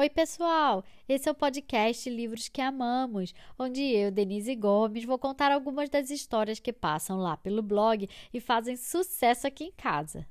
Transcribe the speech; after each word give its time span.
Oi, 0.00 0.08
pessoal! 0.08 0.82
Esse 1.06 1.28
é 1.28 1.30
o 1.30 1.34
podcast 1.34 2.08
Livros 2.08 2.48
que 2.48 2.62
Amamos, 2.62 3.34
onde 3.58 3.82
eu, 3.82 4.10
Denise 4.10 4.54
Gomes, 4.56 5.04
vou 5.04 5.18
contar 5.18 5.52
algumas 5.52 5.90
das 5.90 6.08
histórias 6.08 6.58
que 6.58 6.72
passam 6.72 7.18
lá 7.18 7.36
pelo 7.36 7.60
blog 7.60 8.08
e 8.32 8.40
fazem 8.40 8.78
sucesso 8.78 9.46
aqui 9.46 9.64
em 9.64 9.72
casa. 9.72 10.26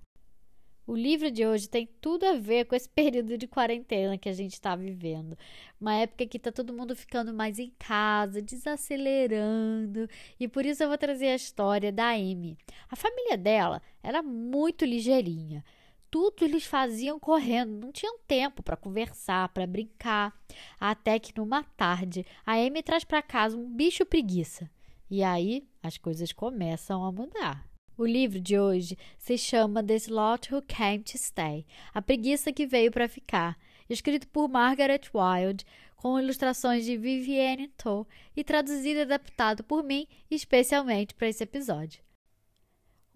O 0.87 0.95
livro 0.95 1.29
de 1.29 1.45
hoje 1.45 1.69
tem 1.69 1.87
tudo 2.01 2.25
a 2.25 2.33
ver 2.33 2.65
com 2.65 2.75
esse 2.75 2.89
período 2.89 3.37
de 3.37 3.45
quarentena 3.45 4.17
que 4.17 4.27
a 4.27 4.33
gente 4.33 4.53
está 4.53 4.75
vivendo. 4.75 5.37
Uma 5.79 5.93
época 5.93 6.25
que 6.25 6.37
está 6.37 6.51
todo 6.51 6.73
mundo 6.73 6.95
ficando 6.95 7.31
mais 7.31 7.59
em 7.59 7.71
casa, 7.77 8.41
desacelerando. 8.41 10.09
E 10.39 10.47
por 10.47 10.65
isso 10.65 10.81
eu 10.81 10.87
vou 10.87 10.97
trazer 10.97 11.27
a 11.27 11.35
história 11.35 11.91
da 11.91 12.09
Amy. 12.09 12.57
A 12.89 12.95
família 12.95 13.37
dela 13.37 13.83
era 14.01 14.23
muito 14.23 14.83
ligeirinha 14.83 15.63
tudo 16.11 16.43
eles 16.43 16.65
faziam 16.65 17.19
correndo, 17.19 17.79
não 17.79 17.91
tinham 17.91 18.17
tempo 18.27 18.63
para 18.63 18.75
conversar, 18.75 19.49
para 19.49 19.67
brincar. 19.67 20.33
Até 20.79 21.19
que 21.19 21.37
numa 21.37 21.63
tarde, 21.63 22.25
a 22.45 22.53
Amy 22.53 22.81
traz 22.81 23.03
para 23.03 23.21
casa 23.21 23.57
um 23.57 23.69
bicho 23.69 24.05
preguiça. 24.05 24.69
E 25.09 25.23
aí 25.23 25.67
as 25.81 25.97
coisas 25.97 26.31
começam 26.31 27.03
a 27.03 27.11
mudar. 27.11 27.67
O 27.97 28.05
livro 28.05 28.39
de 28.39 28.57
hoje 28.57 28.97
se 29.17 29.37
chama 29.37 29.83
The 29.83 29.95
Sloth 29.95 30.51
Who 30.51 30.61
Came 30.61 30.99
to 30.99 31.17
Stay 31.17 31.65
A 31.93 32.01
Preguiça 32.01 32.53
que 32.53 32.65
Veio 32.65 32.91
para 32.91 33.09
Ficar, 33.09 33.57
escrito 33.89 34.27
por 34.29 34.47
Margaret 34.47 35.01
Wilde, 35.13 35.65
com 35.97 36.17
ilustrações 36.17 36.85
de 36.85 36.95
Vivienne 36.95 37.67
Toh 37.77 38.07
e 38.35 38.43
traduzido 38.43 38.99
e 38.99 39.01
adaptado 39.01 39.63
por 39.63 39.83
mim 39.83 40.07
especialmente 40.31 41.13
para 41.13 41.27
esse 41.27 41.43
episódio. 41.43 42.01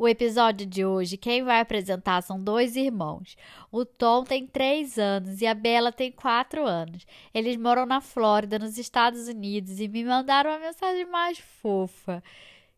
O 0.04 0.08
episódio 0.10 0.68
de 0.68 0.84
hoje, 0.84 1.16
quem 1.16 1.44
vai 1.44 1.62
apresentar 1.62 2.22
são 2.22 2.38
dois 2.38 2.76
irmãos. 2.76 3.38
O 3.72 3.86
Tom 3.86 4.26
tem 4.26 4.46
três 4.46 5.00
anos 5.00 5.40
e 5.40 5.48
a 5.48 5.54
Bella 5.54 5.94
tem 5.94 6.12
quatro 6.12 6.66
anos. 6.66 7.08
Eles 7.34 7.56
moram 7.56 7.86
na 7.86 8.02
Flórida, 8.02 8.60
nos 8.60 8.78
Estados 8.78 9.30
Unidos, 9.30 9.80
e 9.80 9.88
me 9.88 10.04
mandaram 10.04 10.52
uma 10.52 10.60
mensagem 10.60 11.06
mais 11.06 11.40
fofa. 11.40 12.22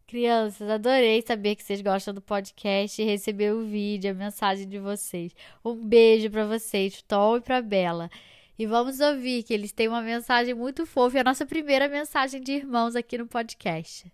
Crianças, 0.06 0.70
adorei 0.70 1.24
saber 1.24 1.56
que 1.56 1.64
vocês 1.64 1.82
gostam 1.82 2.14
do 2.14 2.22
podcast 2.22 3.02
e 3.02 3.06
receber 3.06 3.56
o 3.56 3.66
vídeo, 3.66 4.12
a 4.12 4.14
mensagem 4.14 4.70
de 4.70 4.78
vocês. 4.78 5.36
Um 5.66 5.84
beijo 5.84 6.30
para 6.30 6.46
vocês, 6.46 7.02
Tom 7.02 7.38
e 7.38 7.42
para 7.42 7.60
Bella. 7.60 8.08
E 8.56 8.68
vamos 8.68 9.00
ouvir 9.00 9.42
que 9.42 9.52
eles 9.52 9.72
têm 9.72 9.88
uma 9.88 10.04
mensagem 10.04 10.54
muito 10.54 10.86
fofa, 10.86 11.18
e 11.18 11.22
a 11.22 11.24
nossa 11.24 11.44
primeira 11.44 11.90
mensagem 11.90 12.40
de 12.40 12.52
irmãos 12.52 12.96
aqui 12.96 13.18
no 13.18 13.26
podcast. 13.26 14.14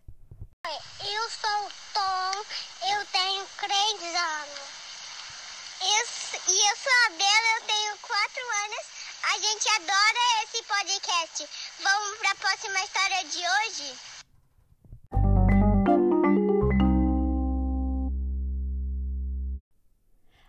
Eu 0.63 1.29
sou 1.31 1.65
o 1.65 1.71
Tom, 1.91 2.31
eu 2.93 3.05
tenho 3.07 3.43
três 3.59 4.15
anos. 4.15 4.59
Eu, 5.81 6.05
e 6.53 6.69
eu 6.69 6.75
sou 6.77 6.93
a 7.05 7.09
Bela, 7.09 7.47
eu 7.57 7.61
tenho 7.65 7.97
quatro 7.97 8.43
anos. 8.65 8.85
A 9.23 9.39
gente 9.39 9.67
adora 9.69 10.19
esse 10.43 10.61
podcast. 10.63 11.49
Vamos 11.81 12.17
para 12.19 12.31
a 12.31 12.35
próxima 12.35 12.79
história 12.83 13.23
de 13.25 13.39
hoje? 13.39 14.11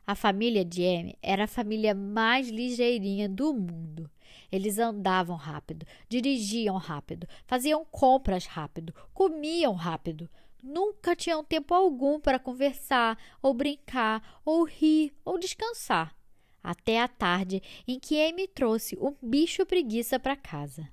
A 0.06 0.14
família 0.14 0.62
de 0.62 0.84
Amy 0.84 1.18
era 1.22 1.44
a 1.44 1.48
família 1.48 1.94
mais 1.94 2.50
ligeirinha 2.50 3.30
do 3.30 3.54
mundo. 3.54 4.10
Eles 4.52 4.78
andavam 4.78 5.34
rápido, 5.34 5.86
dirigiam 6.10 6.76
rápido, 6.76 7.26
faziam 7.46 7.86
compras 7.86 8.44
rápido, 8.44 8.94
comiam 9.14 9.72
rápido. 9.72 10.28
Nunca 10.62 11.16
tinham 11.16 11.42
tempo 11.42 11.72
algum 11.74 12.20
para 12.20 12.38
conversar, 12.38 13.18
ou 13.40 13.54
brincar, 13.54 14.40
ou 14.44 14.64
rir, 14.64 15.16
ou 15.24 15.38
descansar. 15.38 16.14
Até 16.62 17.00
a 17.00 17.08
tarde 17.08 17.62
em 17.88 17.98
que 17.98 18.22
Amy 18.22 18.46
trouxe 18.46 18.96
um 19.00 19.16
bicho 19.22 19.64
preguiça 19.64 20.20
para 20.20 20.36
casa. 20.36 20.86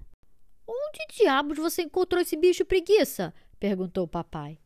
Onde 0.65 1.17
diabos 1.17 1.57
você 1.57 1.81
encontrou 1.83 2.21
esse 2.21 2.37
bicho 2.37 2.63
preguiça? 2.63 3.33
perguntou 3.59 4.05
o 4.05 4.07
papai. 4.07 4.57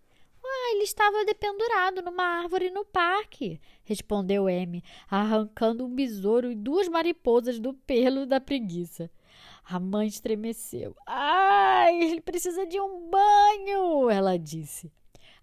Ah, 0.66 0.72
ele 0.75 0.84
estava 0.84 1.25
dependurado 1.25 2.01
numa 2.01 2.24
árvore 2.24 2.69
no 2.69 2.85
parque, 2.85 3.59
respondeu 3.84 4.47
M, 4.47 4.81
arrancando 5.09 5.85
um 5.85 5.94
besouro 5.94 6.50
e 6.50 6.56
duas 6.56 6.88
mariposas 6.88 7.59
do 7.59 7.74
pelo 7.74 8.25
da 8.25 8.40
preguiça. 8.40 9.12
A 9.66 9.78
mãe 9.78 10.07
estremeceu. 10.07 10.96
Ai, 11.06 12.03
ele 12.03 12.22
precisa 12.22 12.66
de 12.66 12.79
um 12.79 13.09
banho, 13.09 14.09
ela 14.09 14.40
disse. 14.40 14.90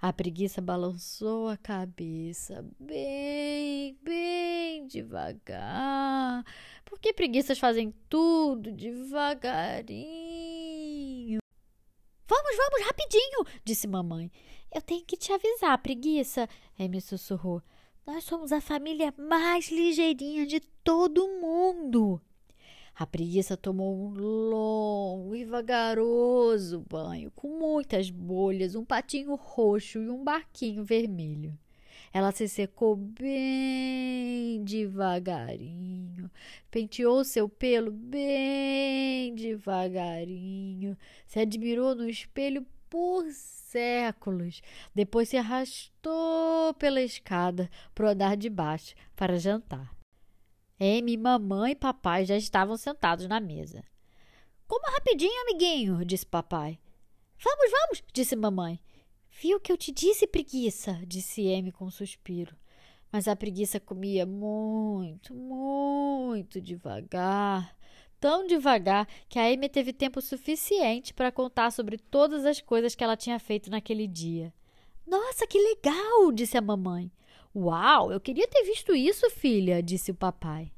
A 0.01 0.11
preguiça 0.11 0.63
balançou 0.63 1.49
a 1.49 1.59
cabeça 1.59 2.65
bem, 2.79 3.99
bem 4.03 4.87
devagar. 4.87 6.43
Porque 6.83 7.13
preguiças 7.13 7.59
fazem 7.59 7.93
tudo 8.09 8.73
devagarinho. 8.73 10.01
Vamos, 12.27 12.57
vamos, 12.57 12.87
rapidinho, 12.87 13.45
disse 13.63 13.87
mamãe. 13.87 14.31
Eu 14.73 14.81
tenho 14.81 15.05
que 15.05 15.17
te 15.17 15.33
avisar, 15.33 15.77
preguiça, 15.79 16.49
Amy 16.79 17.01
sussurrou. 17.01 17.61
Nós 18.07 18.23
somos 18.25 18.53
a 18.53 18.61
família 18.61 19.13
mais 19.19 19.71
ligeirinha 19.71 20.47
de 20.47 20.61
todo 20.61 21.27
mundo. 21.41 22.21
A 22.95 23.07
preguiça 23.07 23.57
tomou 23.57 23.97
um 23.97 24.11
longo 24.11 25.35
e 25.35 25.45
vagaroso 25.45 26.85
banho, 26.89 27.31
com 27.33 27.49
muitas 27.59 28.11
bolhas, 28.11 28.75
um 28.75 28.85
patinho 28.85 29.35
roxo 29.35 29.99
e 30.01 30.09
um 30.09 30.23
barquinho 30.23 30.85
vermelho. 30.85 31.59
Ela 32.13 32.31
se 32.31 32.49
secou 32.49 32.95
bem 32.97 34.63
devagarinho, 34.65 36.31
penteou 36.71 37.25
seu 37.25 37.49
pelo 37.49 37.91
bem 37.91 39.35
devagarinho, 39.35 40.97
se 41.27 41.41
admirou 41.41 41.95
no 41.95 42.09
espelho 42.09 42.67
por 42.91 43.25
séculos. 43.31 44.61
Depois 44.95 45.29
se 45.29 45.37
arrastou 45.37 46.75
pela 46.75 47.01
escada 47.01 47.71
para 47.95 48.07
o 48.07 48.09
andar 48.11 48.37
de 48.37 48.51
baixo 48.51 48.95
para 49.17 49.39
jantar. 49.39 49.95
Amy, 50.79 51.17
mamãe 51.17 51.73
e 51.73 51.77
papai 51.77 52.25
já 52.25 52.37
estavam 52.37 52.77
sentados 52.77 53.27
na 53.29 53.39
mesa. 53.39 53.85
Coma 54.67 54.91
rapidinho, 54.91 55.43
amiguinho, 55.43 56.05
disse 56.05 56.27
papai. 56.27 56.79
Vamos, 57.43 57.71
vamos, 57.71 58.03
disse 58.13 58.35
mamãe. 58.35 58.81
Viu 59.41 59.59
o 59.59 59.61
que 59.61 59.71
eu 59.73 59.77
te 59.77 59.93
disse, 59.93 60.27
preguiça? 60.27 61.01
disse 61.07 61.53
Amy 61.55 61.71
com 61.71 61.87
um 61.87 61.91
suspiro. 61.91 62.57
Mas 63.13 63.27
a 63.27 63.35
preguiça 63.35 63.81
comia 63.81 64.25
muito, 64.25 65.35
muito 65.35 66.61
devagar. 66.61 67.77
Tão 68.21 68.47
devagar 68.47 69.09
que 69.29 69.39
a 69.39 69.47
Amy 69.47 69.69
teve 69.69 69.95
tempo 69.95 70.21
suficiente 70.21 71.15
para 71.15 71.33
contar 71.33 71.73
sobre 71.73 71.97
todas 71.97 72.45
as 72.45 72.61
coisas 72.61 72.95
que 72.95 73.03
ela 73.03 73.17
tinha 73.17 73.39
feito 73.39 73.71
naquele 73.71 74.07
dia. 74.07 74.53
Nossa, 75.07 75.47
que 75.47 75.59
legal! 75.59 76.31
disse 76.31 76.59
a 76.59 76.61
mamãe. 76.61 77.11
Uau, 77.57 78.13
eu 78.13 78.21
queria 78.21 78.47
ter 78.47 78.63
visto 78.65 78.95
isso, 78.95 79.29
filha, 79.31 79.83
disse 79.83 80.11
o 80.11 80.15
papai. 80.15 80.71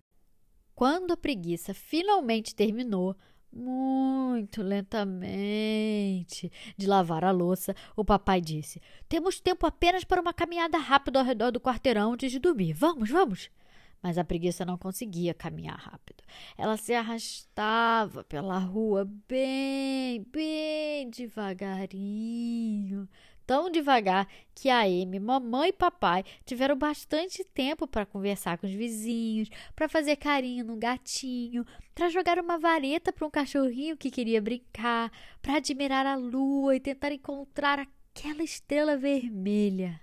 Quando 0.74 1.12
a 1.12 1.16
preguiça 1.16 1.74
finalmente 1.74 2.54
terminou, 2.54 3.14
muito 3.52 4.62
lentamente, 4.62 6.50
de 6.76 6.86
lavar 6.86 7.24
a 7.24 7.30
louça, 7.30 7.76
o 7.94 8.04
papai 8.04 8.40
disse: 8.40 8.80
Temos 9.08 9.40
tempo 9.40 9.66
apenas 9.66 10.04
para 10.04 10.20
uma 10.20 10.32
caminhada 10.32 10.78
rápida 10.78 11.18
ao 11.18 11.24
redor 11.24 11.50
do 11.50 11.60
quarteirão 11.60 12.14
antes 12.14 12.32
de 12.32 12.38
dormir. 12.38 12.72
Vamos, 12.72 13.10
vamos. 13.10 13.50
Mas 14.02 14.18
a 14.18 14.24
preguiça 14.24 14.64
não 14.64 14.76
conseguia 14.76 15.32
caminhar 15.32 15.78
rápido. 15.78 16.24
Ela 16.58 16.76
se 16.76 16.92
arrastava 16.92 18.24
pela 18.24 18.58
rua 18.58 19.08
bem, 19.28 20.26
bem 20.32 21.08
devagarinho, 21.08 23.08
tão 23.46 23.70
devagar 23.70 24.26
que 24.54 24.68
a 24.68 24.80
Amy, 24.80 25.20
mamãe 25.20 25.68
e 25.68 25.72
papai 25.72 26.24
tiveram 26.44 26.76
bastante 26.76 27.44
tempo 27.44 27.86
para 27.86 28.06
conversar 28.06 28.58
com 28.58 28.66
os 28.66 28.72
vizinhos, 28.72 29.48
para 29.76 29.88
fazer 29.88 30.16
carinho 30.16 30.64
no 30.64 30.76
gatinho, 30.76 31.64
para 31.94 32.08
jogar 32.08 32.38
uma 32.38 32.58
vareta 32.58 33.12
para 33.12 33.26
um 33.26 33.30
cachorrinho 33.30 33.96
que 33.96 34.10
queria 34.10 34.42
brincar, 34.42 35.12
para 35.40 35.56
admirar 35.56 36.06
a 36.06 36.16
lua 36.16 36.74
e 36.74 36.80
tentar 36.80 37.12
encontrar 37.12 37.78
aquela 37.78 38.42
estrela 38.42 38.96
vermelha. 38.96 40.00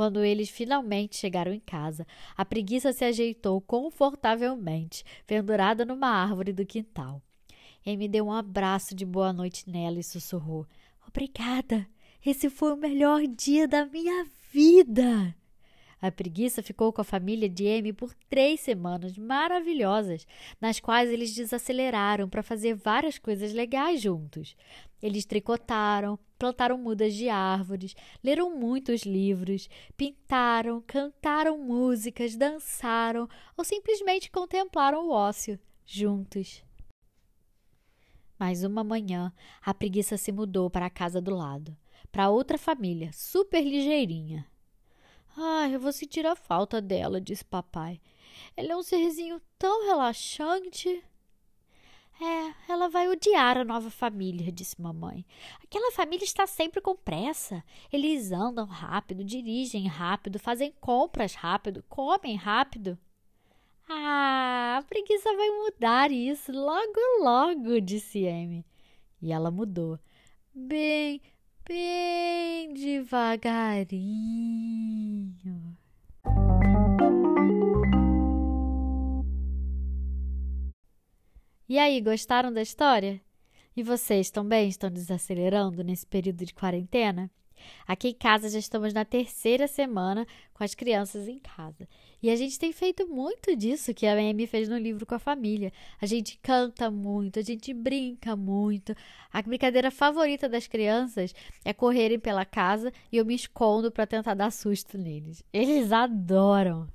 Quando 0.00 0.24
eles 0.24 0.48
finalmente 0.48 1.14
chegaram 1.14 1.52
em 1.52 1.60
casa, 1.60 2.06
a 2.34 2.42
preguiça 2.42 2.90
se 2.90 3.04
ajeitou 3.04 3.60
confortavelmente, 3.60 5.04
pendurada 5.26 5.84
numa 5.84 6.08
árvore 6.08 6.54
do 6.54 6.64
quintal. 6.64 7.20
Amy 7.86 8.08
deu 8.08 8.24
um 8.24 8.32
abraço 8.32 8.94
de 8.94 9.04
boa 9.04 9.30
noite 9.30 9.68
nela 9.68 10.00
e 10.00 10.02
sussurrou: 10.02 10.66
Obrigada! 11.06 11.86
Esse 12.24 12.48
foi 12.48 12.72
o 12.72 12.78
melhor 12.78 13.26
dia 13.26 13.68
da 13.68 13.84
minha 13.84 14.26
vida. 14.50 15.36
A 16.00 16.10
preguiça 16.10 16.62
ficou 16.62 16.94
com 16.94 17.02
a 17.02 17.04
família 17.04 17.46
de 17.46 17.68
Amy 17.68 17.92
por 17.92 18.14
três 18.30 18.60
semanas 18.60 19.18
maravilhosas, 19.18 20.26
nas 20.58 20.80
quais 20.80 21.10
eles 21.10 21.34
desaceleraram 21.34 22.26
para 22.26 22.42
fazer 22.42 22.74
várias 22.74 23.18
coisas 23.18 23.52
legais 23.52 24.00
juntos. 24.00 24.56
Eles 25.02 25.24
tricotaram, 25.24 26.18
plantaram 26.38 26.76
mudas 26.76 27.14
de 27.14 27.28
árvores, 27.28 27.94
leram 28.22 28.54
muitos 28.54 29.02
livros, 29.02 29.68
pintaram, 29.96 30.82
cantaram 30.86 31.58
músicas, 31.58 32.36
dançaram 32.36 33.28
ou 33.56 33.64
simplesmente 33.64 34.30
contemplaram 34.30 35.08
o 35.08 35.10
ócio. 35.10 35.58
juntos. 35.84 36.62
Mais 38.38 38.62
uma 38.64 38.84
manhã, 38.84 39.32
a 39.60 39.74
preguiça 39.74 40.16
se 40.16 40.30
mudou 40.32 40.70
para 40.70 40.86
a 40.86 40.90
casa 40.90 41.20
do 41.20 41.34
lado, 41.34 41.76
para 42.10 42.30
outra 42.30 42.56
família, 42.56 43.10
super 43.12 43.62
ligeirinha. 43.62 44.46
Ah, 45.36 45.68
eu 45.68 45.78
vou 45.78 45.92
sentir 45.92 46.26
a 46.26 46.36
falta 46.36 46.80
dela, 46.80 47.20
disse 47.20 47.44
papai. 47.44 48.00
Ela 48.56 48.72
é 48.72 48.76
um 48.76 48.82
serzinho 48.82 49.40
tão 49.58 49.86
relaxante. 49.86 51.02
É, 52.22 52.52
ela 52.70 52.90
vai 52.90 53.08
odiar 53.08 53.56
a 53.56 53.64
nova 53.64 53.88
família, 53.90 54.52
disse 54.52 54.78
mamãe. 54.80 55.24
Aquela 55.64 55.90
família 55.90 56.24
está 56.24 56.46
sempre 56.46 56.82
com 56.82 56.94
pressa. 56.94 57.64
Eles 57.90 58.30
andam 58.30 58.66
rápido, 58.66 59.24
dirigem 59.24 59.86
rápido, 59.86 60.38
fazem 60.38 60.70
compras 60.80 61.34
rápido, 61.34 61.82
comem 61.88 62.36
rápido. 62.36 62.98
Ah, 63.88 64.76
a 64.78 64.82
preguiça 64.82 65.34
vai 65.34 65.48
mudar 65.48 66.12
isso 66.12 66.52
logo, 66.52 67.00
logo, 67.22 67.80
disse 67.80 68.28
Amy. 68.28 68.66
E 69.22 69.32
ela 69.32 69.50
mudou. 69.50 69.98
Bem, 70.54 71.22
bem 71.66 72.74
devagarinho. 72.74 74.79
E 81.70 81.78
aí, 81.78 82.00
gostaram 82.00 82.52
da 82.52 82.60
história? 82.60 83.20
E 83.76 83.82
vocês 83.84 84.28
também 84.28 84.68
estão 84.68 84.90
desacelerando 84.90 85.84
nesse 85.84 86.04
período 86.04 86.44
de 86.44 86.52
quarentena? 86.52 87.30
Aqui 87.86 88.08
em 88.08 88.12
casa 88.12 88.48
já 88.48 88.58
estamos 88.58 88.92
na 88.92 89.04
terceira 89.04 89.68
semana 89.68 90.26
com 90.52 90.64
as 90.64 90.74
crianças 90.74 91.28
em 91.28 91.38
casa. 91.38 91.88
E 92.20 92.28
a 92.28 92.34
gente 92.34 92.58
tem 92.58 92.72
feito 92.72 93.06
muito 93.06 93.54
disso 93.54 93.94
que 93.94 94.04
a 94.04 94.14
Amy 94.14 94.48
fez 94.48 94.68
no 94.68 94.76
livro 94.76 95.06
com 95.06 95.14
a 95.14 95.20
família. 95.20 95.72
A 96.00 96.06
gente 96.06 96.40
canta 96.42 96.90
muito, 96.90 97.38
a 97.38 97.42
gente 97.42 97.72
brinca 97.72 98.34
muito. 98.34 98.92
A 99.32 99.40
brincadeira 99.40 99.92
favorita 99.92 100.48
das 100.48 100.66
crianças 100.66 101.32
é 101.64 101.72
correrem 101.72 102.18
pela 102.18 102.44
casa 102.44 102.92
e 103.12 103.16
eu 103.16 103.24
me 103.24 103.36
escondo 103.36 103.92
para 103.92 104.08
tentar 104.08 104.34
dar 104.34 104.50
susto 104.50 104.98
neles. 104.98 105.44
Eles 105.52 105.92
adoram. 105.92 106.88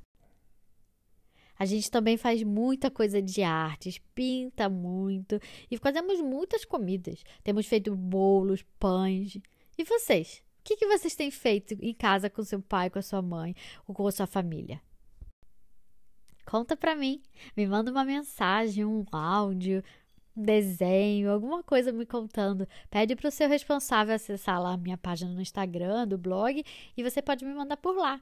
A 1.57 1.65
gente 1.65 1.89
também 1.89 2.17
faz 2.17 2.43
muita 2.43 2.91
coisa 2.91 3.21
de 3.21 3.41
artes, 3.41 3.99
pinta 4.13 4.69
muito 4.69 5.39
e 5.69 5.77
fazemos 5.77 6.19
muitas 6.21 6.65
comidas. 6.65 7.23
Temos 7.43 7.65
feito 7.65 7.95
bolos, 7.95 8.63
pães. 8.79 9.37
E 9.77 9.83
vocês? 9.83 10.45
que, 10.65 10.75
que 10.75 10.87
vocês 10.87 11.15
têm 11.15 11.29
feito 11.29 11.75
em 11.79 11.93
casa 11.93 12.27
com 12.27 12.43
seu 12.43 12.59
pai, 12.59 12.89
com 12.89 12.97
a 12.97 13.01
sua 13.03 13.21
mãe 13.21 13.55
ou 13.87 13.93
com 13.93 14.07
a 14.07 14.11
sua 14.11 14.25
família? 14.25 14.81
Conta 16.43 16.75
pra 16.75 16.95
mim. 16.95 17.21
Me 17.55 17.67
manda 17.67 17.91
uma 17.91 18.03
mensagem, 18.03 18.83
um 18.83 19.05
áudio, 19.11 19.83
um 20.35 20.41
desenho, 20.41 21.31
alguma 21.31 21.61
coisa 21.61 21.91
me 21.91 22.05
contando. 22.05 22.67
Pede 22.89 23.15
para 23.15 23.27
o 23.27 23.31
seu 23.31 23.47
responsável 23.47 24.15
acessar 24.15 24.59
lá 24.59 24.73
a 24.73 24.77
minha 24.77 24.97
página 24.97 25.31
no 25.31 25.41
Instagram, 25.41 26.07
do 26.07 26.17
blog, 26.17 26.63
e 26.97 27.03
você 27.03 27.21
pode 27.21 27.45
me 27.45 27.53
mandar 27.53 27.77
por 27.77 27.95
lá. 27.95 28.19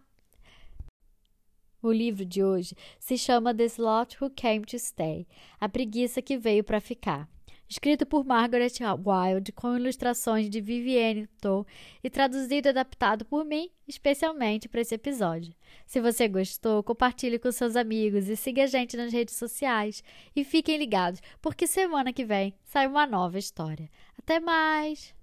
O 1.84 1.92
livro 1.92 2.26
de 2.26 2.42
hoje 2.44 2.76
se 2.98 3.18
chama 3.18 3.54
The 3.54 3.66
Sloth 3.66 4.20
Who 4.20 4.32
Came 4.32 4.62
to 4.62 4.80
Stay 4.80 5.28
A 5.60 5.68
Preguiça 5.68 6.22
que 6.22 6.38
Veio 6.38 6.64
para 6.64 6.80
Ficar 6.80 7.30
escrito 7.74 8.06
por 8.06 8.24
Margaret 8.24 8.72
Wilde, 9.06 9.52
com 9.52 9.76
ilustrações 9.76 10.50
de 10.50 10.62
Vivienne 10.62 11.28
Toh 11.42 11.66
e 12.04 12.10
traduzido 12.10 12.68
e 12.68 12.70
adaptado 12.70 13.26
por 13.26 13.44
mim, 13.44 13.70
especialmente 13.88 14.70
para 14.70 14.82
esse 14.82 14.94
episódio. 14.94 15.54
Se 15.86 16.00
você 16.00 16.28
gostou, 16.28 16.84
compartilhe 16.84 17.40
com 17.40 17.52
seus 17.52 17.76
amigos 17.76 18.30
e 18.30 18.36
siga 18.36 18.64
a 18.64 18.68
gente 18.68 18.96
nas 18.96 19.12
redes 19.12 19.36
sociais. 19.36 20.04
E 20.36 20.44
fiquem 20.44 20.78
ligados, 20.78 21.22
porque 21.42 21.66
semana 21.66 22.14
que 22.14 22.24
vem 22.24 22.54
sai 22.64 22.86
uma 22.86 23.08
nova 23.08 23.40
história. 23.40 23.90
Até 24.18 24.40
mais! 24.40 25.14